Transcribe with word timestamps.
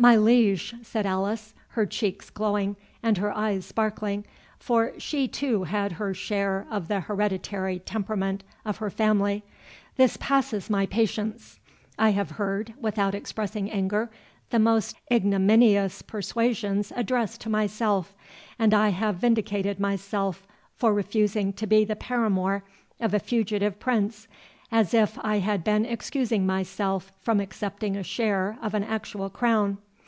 "My 0.00 0.14
liege," 0.14 0.76
said 0.84 1.06
Alice, 1.06 1.54
her 1.70 1.84
cheeks 1.84 2.30
glowing, 2.30 2.76
and 3.02 3.18
her 3.18 3.36
eyes 3.36 3.66
sparkling—for 3.66 4.92
she 5.00 5.26
too 5.26 5.64
had 5.64 5.90
her 5.90 6.14
share 6.14 6.68
of 6.70 6.86
the 6.86 7.00
hereditary 7.00 7.80
temperament 7.80 8.44
of 8.64 8.76
her 8.76 8.90
family,— 8.90 9.42
"this 9.96 10.16
passes 10.16 10.70
my 10.70 10.86
patience. 10.86 11.58
I 11.98 12.10
have 12.10 12.30
heard, 12.30 12.74
without 12.80 13.12
expressing 13.12 13.68
anger, 13.72 14.08
the 14.50 14.60
most 14.60 14.94
ignominious 15.10 16.00
persuasions 16.02 16.92
addressed 16.94 17.40
to 17.40 17.48
myself, 17.50 18.14
and 18.56 18.72
I 18.72 18.90
have 18.90 19.16
vindicated 19.16 19.80
myself 19.80 20.46
for 20.76 20.94
refusing 20.94 21.52
to 21.54 21.66
be 21.66 21.84
the 21.84 21.96
paramour 21.96 22.62
of 23.00 23.14
a 23.14 23.18
fugitive 23.18 23.80
Prince, 23.80 24.28
as 24.70 24.94
if 24.94 25.18
I 25.22 25.38
had 25.40 25.64
been 25.64 25.84
excusing 25.84 26.46
myself 26.46 27.10
from 27.18 27.40
accepting 27.40 27.96
a 27.96 28.04
share 28.04 28.56
of 28.62 28.74
an 28.74 28.84
actual 28.84 29.28
crown. 29.28 29.78